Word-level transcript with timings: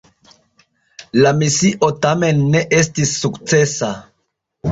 La 1.25 1.33
misio 1.41 1.89
tamen 2.05 2.41
ne 2.55 2.63
estis 2.79 3.11
sukcesa. 3.21 3.93